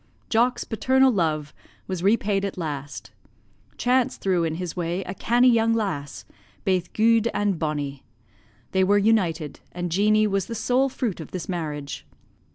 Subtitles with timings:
[0.29, 1.53] "Jock's paternal love
[1.85, 3.11] was repaid at last;
[3.77, 6.25] chance threw in his way a cannie young lass,
[6.65, 8.03] baith guid and bonnie:
[8.71, 12.03] they were united, and Jeanie was the sole fruit of this marriage.